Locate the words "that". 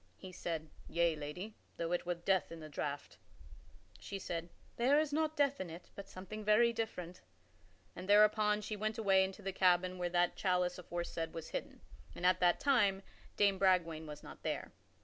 10.09-10.35, 12.39-12.59